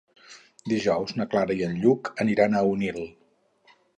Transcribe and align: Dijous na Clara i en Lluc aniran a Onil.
Dijous 0.71 1.13
na 1.19 1.27
Clara 1.33 1.57
i 1.59 1.61
en 1.69 1.77
Lluc 1.83 2.11
aniran 2.25 2.57
a 2.61 2.65
Onil. 2.73 2.99